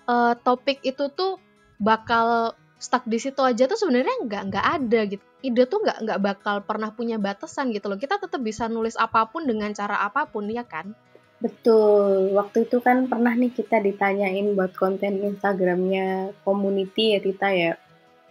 [0.09, 1.37] uh, topik itu tuh
[1.77, 5.23] bakal stuck di situ aja tuh sebenarnya nggak nggak ada gitu.
[5.41, 8.01] Ide tuh nggak nggak bakal pernah punya batasan gitu loh.
[8.01, 10.93] Kita tetap bisa nulis apa pun dengan cara apa pun ya kan?
[11.41, 12.33] Betul.
[12.37, 17.73] Waktu itu kan pernah nih kita ditanyain buat konten Instagramnya community ya Tita ya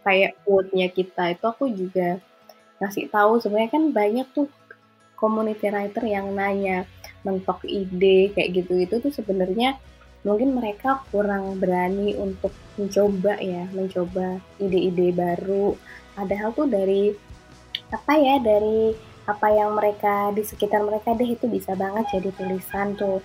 [0.03, 2.19] kayak quote-nya kita itu aku juga
[2.81, 4.49] ngasih tahu sebenarnya kan banyak tuh
[5.21, 6.89] community writer yang nanya
[7.21, 8.73] mentok ide kayak gitu.
[8.81, 9.77] Itu tuh sebenarnya
[10.25, 15.77] mungkin mereka kurang berani untuk mencoba ya mencoba ide-ide baru.
[16.17, 17.13] Padahal tuh dari
[17.93, 18.97] apa ya dari
[19.29, 23.23] apa yang mereka di sekitar mereka deh itu bisa banget jadi tulisan tuh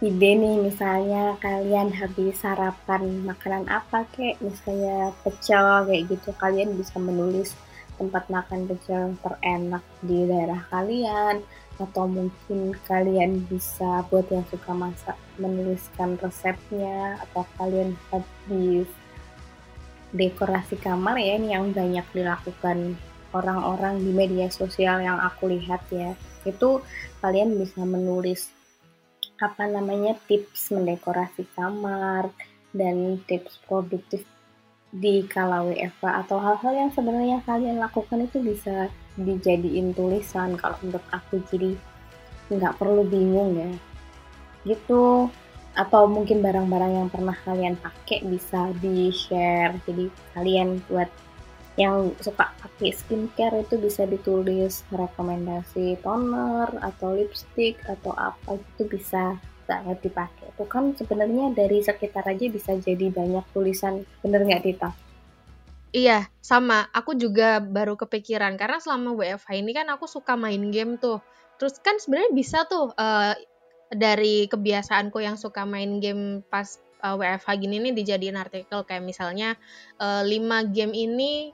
[0.00, 4.40] ide nih misalnya kalian habis sarapan makanan apa kek?
[4.40, 7.52] Misalnya pecel kayak gitu kalian bisa menulis
[8.00, 11.44] tempat makan pecel terenak di daerah kalian
[11.76, 18.88] atau mungkin kalian bisa buat yang suka masak menuliskan resepnya atau kalian habis
[20.16, 22.96] dekorasi kamar ya ini yang banyak dilakukan
[23.36, 26.16] orang-orang di media sosial yang aku lihat ya.
[26.48, 26.80] Itu
[27.20, 28.48] kalian bisa menulis
[29.40, 32.28] apa namanya tips mendekorasi kamar
[32.76, 34.28] dan tips produktif
[34.90, 41.02] di kala WFA atau hal-hal yang sebenarnya kalian lakukan itu bisa dijadiin tulisan kalau untuk
[41.14, 41.40] aku.
[41.48, 41.78] Jadi
[42.50, 43.72] nggak perlu bingung ya.
[44.66, 45.30] Gitu.
[45.72, 51.08] Atau mungkin barang-barang yang pernah kalian pakai bisa di share jadi kalian buat
[51.78, 59.38] yang suka pakai skincare itu bisa ditulis rekomendasi toner atau lipstick atau apa itu bisa
[59.70, 60.50] banget dipakai.
[60.50, 64.90] Itu kan sebenarnya dari sekitar aja bisa jadi banyak tulisan bener nggak Tita?
[65.94, 66.90] Iya sama.
[66.90, 71.22] Aku juga baru kepikiran karena selama WFH ini kan aku suka main game tuh.
[71.62, 73.34] Terus kan sebenarnya bisa tuh uh,
[73.90, 78.82] dari kebiasaanku yang suka main game pas uh, eh, WFH gini nih dijadiin artikel.
[78.86, 79.58] Kayak misalnya
[79.98, 81.50] uh, 5 game ini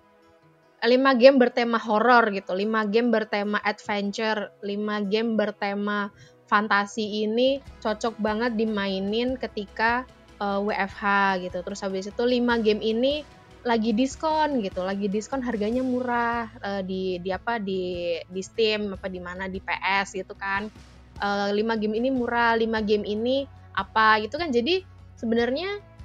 [0.85, 6.13] 5 game bertema horror gitu, 5 game bertema adventure, 5 game bertema
[6.47, 10.07] fantasi ini cocok banget dimainin ketika
[10.39, 11.05] uh, eh, WFH
[11.49, 11.59] gitu.
[11.65, 13.25] Terus habis itu 5 game ini
[13.67, 19.11] lagi diskon gitu, lagi diskon harganya murah uh, di di apa di di Steam apa
[19.11, 20.71] di mana di PS gitu kan.
[21.19, 24.53] Uh, eh, 5 game ini murah, 5 game ini apa gitu kan.
[24.53, 24.85] Jadi
[25.17, 25.96] sebenarnya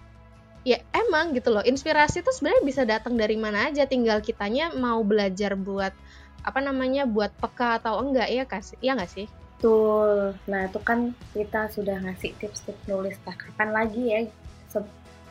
[0.61, 5.01] ya emang gitu loh inspirasi itu sebenarnya bisa datang dari mana aja tinggal kitanya mau
[5.01, 5.93] belajar buat
[6.41, 9.27] apa namanya buat peka atau enggak ya kasih ya nggak sih
[9.61, 10.33] Betul.
[10.49, 13.13] Nah, itu kan kita sudah ngasih tips-tips nulis.
[13.21, 14.25] Nah, kapan lagi ya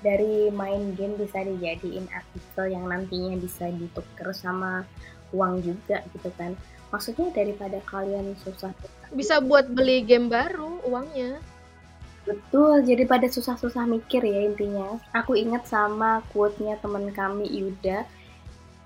[0.00, 4.84] dari main game bisa dijadiin artikel yang nantinya bisa ditukar sama
[5.36, 6.56] uang juga gitu kan.
[6.90, 8.74] Maksudnya daripada kalian susah
[9.14, 11.38] bisa buat beli game baru uangnya.
[12.28, 15.00] Betul, jadi pada susah-susah mikir ya intinya.
[15.16, 18.04] Aku ingat sama quote-nya teman kami Yuda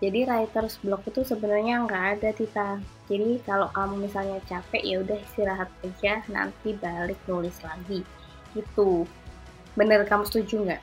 [0.05, 2.77] jadi writers block itu sebenarnya nggak ada Tita.
[3.09, 8.05] Jadi kalau kamu misalnya capek ya udah istirahat aja, nanti balik nulis lagi.
[8.53, 9.09] Gitu.
[9.73, 10.83] Bener kamu setuju nggak?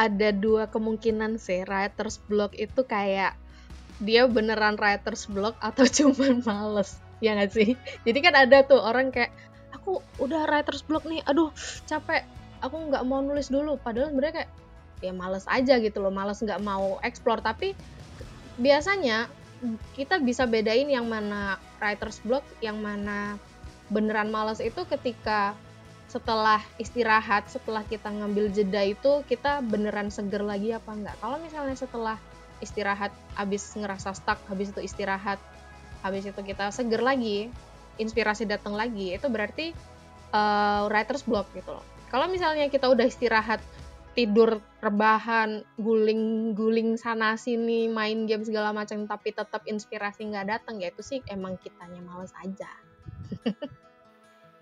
[0.00, 3.36] Ada dua kemungkinan sih writers block itu kayak
[4.00, 6.96] dia beneran writers block atau cuman males.
[7.22, 9.32] ya nggak sih jadi kan ada tuh orang kayak
[9.84, 11.20] aku udah writer's block nih.
[11.28, 11.52] Aduh
[11.84, 12.24] capek.
[12.64, 13.76] Aku nggak mau nulis dulu.
[13.76, 14.50] Padahal sebenarnya kayak
[15.04, 16.08] ya males aja gitu loh.
[16.08, 17.44] Males nggak mau explore.
[17.44, 17.76] Tapi
[18.56, 19.28] biasanya
[19.92, 23.36] kita bisa bedain yang mana writer's block yang mana
[23.92, 25.52] beneran males itu ketika
[26.08, 31.74] setelah istirahat setelah kita ngambil jeda itu kita beneran seger lagi apa enggak kalau misalnya
[31.74, 32.16] setelah
[32.60, 35.40] istirahat habis ngerasa stuck habis itu istirahat
[36.04, 37.48] habis itu kita seger lagi
[38.00, 39.74] inspirasi datang lagi itu berarti
[40.34, 41.84] uh, writer's block gitu loh.
[42.10, 43.58] Kalau misalnya kita udah istirahat
[44.14, 50.94] tidur rebahan guling-guling sana sini main game segala macam tapi tetap inspirasi nggak datang ya
[50.94, 52.70] itu sih emang kitanya males aja.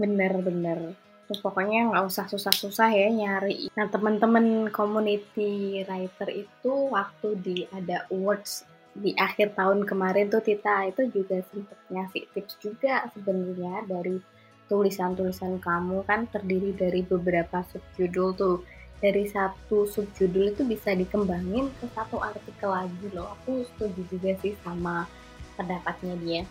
[0.00, 0.96] Bener bener.
[1.32, 3.70] Pokoknya nggak usah susah-susah ya nyari.
[3.72, 10.84] Nah teman-teman community writer itu waktu di ada awards di akhir tahun kemarin tuh Tita
[10.84, 14.20] itu juga sempat ngasih tips juga sebenarnya dari
[14.68, 16.04] tulisan-tulisan kamu.
[16.04, 18.58] Kan terdiri dari beberapa subjudul tuh.
[19.02, 23.34] Dari satu subjudul itu bisa dikembangin ke satu artikel lagi loh.
[23.34, 25.10] Aku setuju juga sih sama
[25.58, 26.42] pendapatnya dia.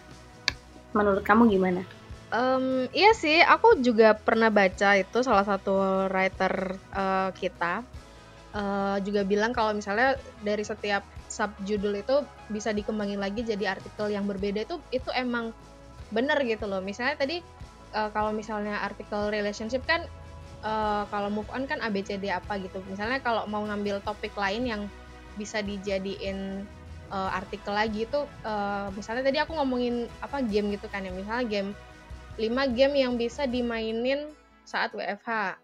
[0.92, 1.88] Menurut kamu gimana?
[2.32, 7.88] Um, iya sih, aku juga pernah baca itu salah satu writer uh, kita.
[8.52, 14.28] Uh, juga bilang kalau misalnya dari setiap subjudul itu bisa dikembangin lagi jadi artikel yang
[14.28, 15.56] berbeda itu itu emang
[16.12, 16.84] bener gitu loh.
[16.84, 17.40] Misalnya tadi
[17.96, 20.04] uh, kalau misalnya artikel relationship kan
[20.68, 22.84] uh, kalau move on kan ABCD apa gitu.
[22.92, 24.82] Misalnya kalau mau ngambil topik lain yang
[25.40, 26.68] bisa dijadiin
[27.08, 31.16] uh, artikel lagi itu uh, misalnya tadi aku ngomongin apa game gitu kan ya.
[31.16, 31.72] Misalnya game
[32.36, 34.32] 5 game yang bisa dimainin
[34.68, 35.56] saat WFH.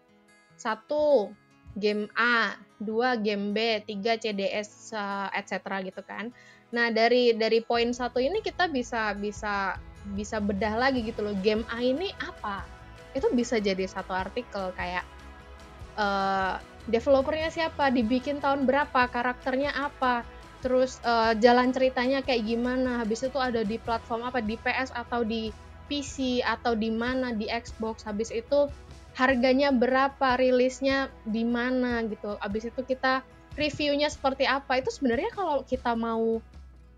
[0.58, 1.47] 1
[1.78, 6.34] game A, 2 game B, 3 CDS uh, etc gitu kan.
[6.74, 9.78] Nah, dari dari poin satu ini kita bisa bisa
[10.12, 11.34] bisa bedah lagi gitu loh.
[11.40, 12.66] Game A ini apa?
[13.16, 15.06] Itu bisa jadi satu artikel kayak
[15.96, 20.24] uh, developernya siapa, dibikin tahun berapa, karakternya apa,
[20.64, 25.22] terus uh, jalan ceritanya kayak gimana, habis itu ada di platform apa, di PS atau
[25.22, 25.52] di
[25.88, 28.68] PC atau di mana di Xbox habis itu
[29.18, 32.38] harganya berapa rilisnya di mana gitu.
[32.38, 33.26] Habis itu kita
[33.58, 34.78] reviewnya seperti apa.
[34.78, 36.38] Itu sebenarnya kalau kita mau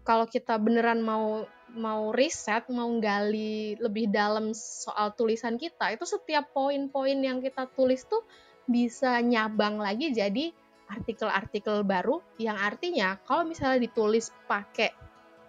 [0.05, 6.51] kalau kita beneran mau mau riset mau gali lebih dalam soal tulisan kita itu setiap
[6.51, 8.27] poin-poin yang kita tulis tuh
[8.67, 10.51] bisa nyabang lagi jadi
[10.91, 14.91] artikel-artikel baru yang artinya kalau misalnya ditulis pakai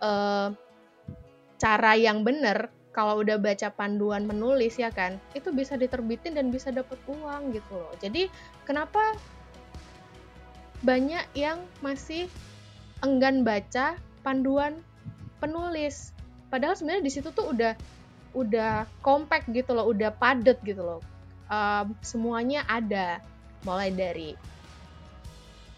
[0.06, 0.54] uh,
[1.58, 6.69] cara yang benar kalau udah baca panduan menulis ya kan itu bisa diterbitin dan bisa
[6.69, 7.91] dapat uang gitu loh.
[8.04, 8.27] Jadi
[8.67, 9.15] kenapa
[10.84, 12.27] banyak yang masih
[13.04, 14.84] enggan baca panduan
[15.39, 16.12] penulis?
[16.51, 17.73] Padahal sebenarnya di situ tuh udah
[18.32, 21.01] udah compact gitu loh udah padet gitu loh.
[21.51, 23.19] Um, semuanya ada.
[23.62, 24.34] Mulai dari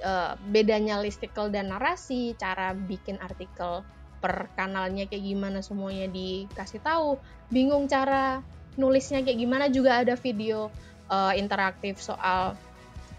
[0.08, 3.84] uh, bedanya listicle dan narasi cara bikin artikel
[4.24, 7.20] per kanalnya kayak gimana semuanya dikasih tahu
[7.52, 8.40] bingung cara
[8.80, 10.72] nulisnya kayak gimana juga ada video
[11.12, 12.56] uh, interaktif soal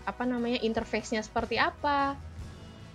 [0.09, 2.17] apa namanya interface-nya seperti apa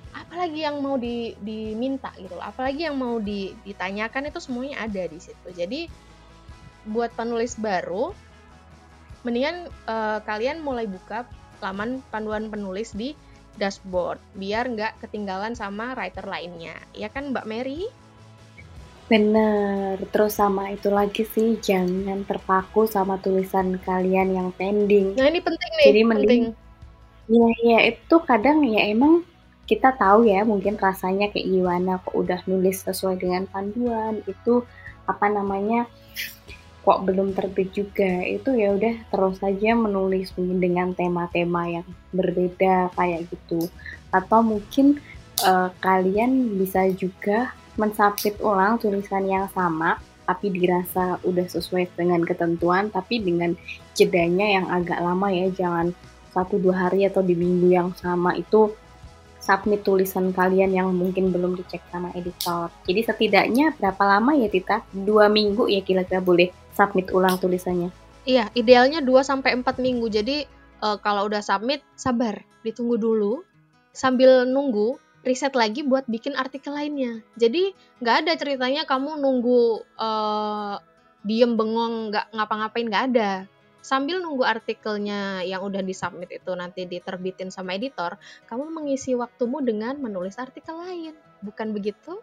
[0.09, 5.05] apalagi yang mau di, diminta gitu loh apalagi yang mau di, ditanyakan itu semuanya ada
[5.05, 5.53] di situ.
[5.53, 5.85] Jadi
[6.89, 8.09] buat penulis baru
[9.21, 11.29] mendingan uh, kalian mulai buka
[11.61, 13.13] laman panduan penulis di
[13.59, 16.79] dashboard biar nggak ketinggalan sama writer lainnya.
[16.95, 17.85] Ya kan Mbak Mary?
[19.09, 25.17] Bener, terus sama itu lagi sih jangan terpaku sama tulisan kalian yang pending.
[25.17, 25.87] Nah ini penting nih.
[25.89, 26.43] Jadi mending,
[27.29, 29.21] Iya ya itu kadang ya emang
[29.69, 34.25] kita tahu ya mungkin rasanya kayak gimana kok udah nulis sesuai dengan panduan.
[34.25, 34.65] Itu
[35.05, 35.85] apa namanya
[36.89, 43.29] kok belum terbit juga itu ya udah terus saja menulis dengan tema-tema yang berbeda kayak
[43.29, 43.69] gitu
[44.09, 44.97] atau mungkin
[45.45, 52.89] uh, kalian bisa juga mensubmit ulang tulisan yang sama tapi dirasa udah sesuai dengan ketentuan
[52.89, 53.53] tapi dengan
[53.93, 55.93] jedanya yang agak lama ya jangan
[56.33, 58.73] satu dua hari atau di minggu yang sama itu
[59.37, 62.69] submit tulisan kalian yang mungkin belum dicek sama editor.
[62.85, 64.85] Jadi setidaknya berapa lama ya Tita?
[64.93, 67.91] Dua minggu ya kira-kira boleh submit ulang tulisannya?
[68.23, 70.07] Iya, idealnya 2 sampai 4 minggu.
[70.07, 70.47] Jadi
[70.79, 73.43] uh, kalau udah submit, sabar, ditunggu dulu.
[73.91, 74.95] Sambil nunggu,
[75.27, 77.19] riset lagi buat bikin artikel lainnya.
[77.35, 80.79] Jadi nggak ada ceritanya kamu nunggu uh,
[81.27, 83.31] diem bengong nggak ngapa-ngapain nggak ada
[83.79, 89.97] sambil nunggu artikelnya yang udah disubmit itu nanti diterbitin sama editor, kamu mengisi waktumu dengan
[89.97, 91.15] menulis artikel lain.
[91.39, 92.19] Bukan begitu?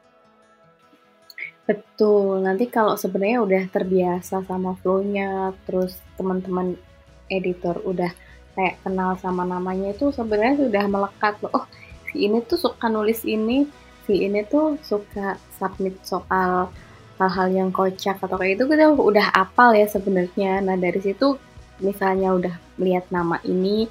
[1.66, 6.78] Betul, nanti kalau sebenarnya udah terbiasa sama flow-nya, terus teman-teman
[7.26, 8.14] editor udah
[8.54, 11.50] kayak kenal sama namanya itu sebenarnya sudah melekat loh.
[11.50, 11.66] Oh,
[12.06, 13.66] si ini tuh suka nulis ini,
[14.06, 16.70] si ini tuh suka submit soal
[17.18, 20.62] hal-hal yang kocak atau kayak itu kita udah apal ya sebenarnya.
[20.62, 21.34] Nah, dari situ
[21.82, 23.90] misalnya udah melihat nama ini,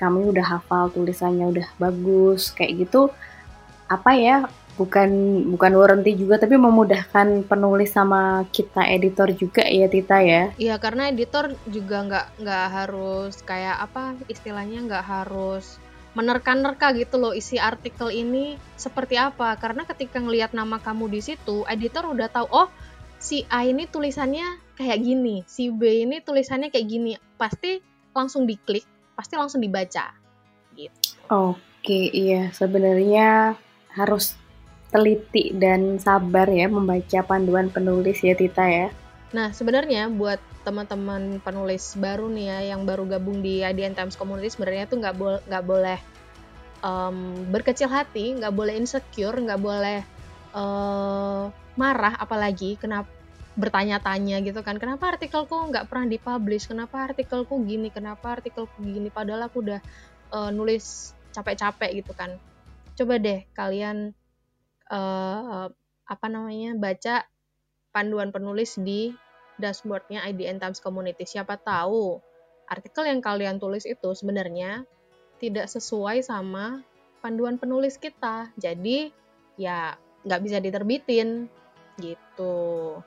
[0.00, 3.12] kami udah hafal tulisannya udah bagus kayak gitu
[3.92, 4.36] apa ya
[4.76, 5.10] bukan
[5.52, 10.52] bukan warranty juga tapi memudahkan penulis sama kita editor juga ya Tita ya?
[10.56, 15.76] Iya karena editor juga nggak nggak harus kayak apa istilahnya nggak harus
[16.12, 19.56] menerka-nerka gitu loh isi artikel ini seperti apa.
[19.60, 22.68] Karena ketika ngelihat nama kamu di situ editor udah tahu oh
[23.22, 27.12] si A ini tulisannya kayak gini si B ini tulisannya kayak gini.
[27.36, 27.80] Pasti
[28.12, 30.12] langsung diklik pasti langsung dibaca
[30.72, 31.16] gitu.
[31.28, 33.56] Oke iya sebenarnya
[33.92, 34.36] harus
[34.92, 38.88] teliti dan sabar ya membaca panduan penulis ya Tita ya.
[39.32, 44.52] Nah sebenarnya buat teman-teman penulis baru nih ya yang baru gabung di IDN Times Community
[44.52, 45.98] sebenarnya tuh nggak boleh nggak boleh
[46.84, 47.16] um,
[47.48, 50.04] berkecil hati, nggak boleh insecure, nggak boleh
[50.52, 53.08] uh, marah apalagi kenapa
[53.52, 56.68] bertanya-tanya gitu kan kenapa artikelku nggak pernah dipublish?
[56.68, 57.88] Kenapa artikelku gini?
[57.88, 59.08] Kenapa artikelku gini?
[59.08, 59.80] Padahal aku udah
[60.32, 62.36] uh, nulis capek-capek gitu kan.
[62.96, 64.12] Coba deh kalian
[64.92, 65.72] uh,
[66.06, 67.24] apa namanya baca
[67.96, 69.16] panduan penulis di
[69.56, 71.24] dashboardnya IDN Times Community.
[71.24, 72.20] Siapa tahu
[72.68, 74.84] artikel yang kalian tulis itu sebenarnya
[75.40, 76.84] tidak sesuai sama
[77.24, 78.52] panduan penulis kita.
[78.60, 79.10] Jadi
[79.56, 81.48] ya nggak bisa diterbitin
[82.00, 83.00] gitu.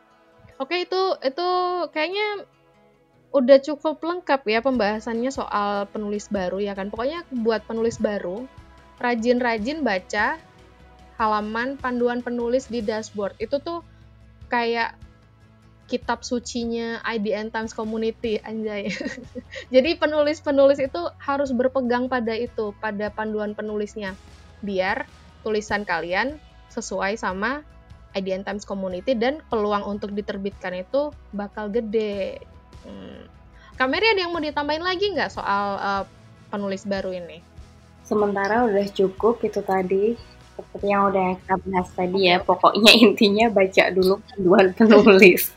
[0.56, 1.48] Oke itu itu
[1.92, 2.48] kayaknya
[3.36, 6.88] udah cukup lengkap ya pembahasannya soal penulis baru ya kan.
[6.88, 8.48] Pokoknya buat penulis baru
[8.96, 10.40] rajin-rajin baca
[11.16, 13.82] halaman panduan penulis di dashboard itu tuh
[14.52, 15.00] kayak
[15.86, 18.90] kitab sucinya IDN Times Community anjay.
[19.74, 24.18] Jadi penulis-penulis itu harus berpegang pada itu, pada panduan penulisnya.
[24.66, 25.06] Biar
[25.46, 26.42] tulisan kalian
[26.74, 27.62] sesuai sama
[28.18, 32.42] IDN Times Community dan peluang untuk diterbitkan itu bakal gede.
[32.82, 33.30] Hmm.
[33.78, 36.04] Kameri ada yang mau ditambahin lagi nggak soal uh,
[36.50, 37.44] penulis baru ini?
[38.08, 40.16] Sementara udah cukup itu tadi
[40.56, 45.52] seperti yang udah kita bahas tadi ya, pokoknya intinya baca dulu panduan penulis.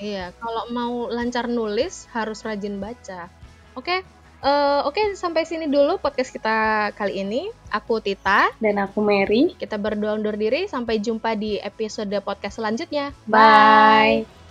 [0.00, 3.28] iya, kalau mau lancar nulis harus rajin baca.
[3.76, 4.00] Oke, okay?
[4.44, 7.48] uh, oke okay, sampai sini dulu podcast kita kali ini.
[7.72, 9.56] Aku Tita dan aku Mary.
[9.56, 10.68] Kita berdua undur diri.
[10.68, 13.16] Sampai jumpa di episode podcast selanjutnya.
[13.24, 14.28] Bye.
[14.28, 14.41] Bye.